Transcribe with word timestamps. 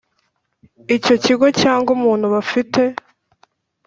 Icyo 0.95 1.15
kigo 1.23 1.47
cyangwa 1.61 1.89
umuntu 1.97 2.25
bafite 2.35 2.81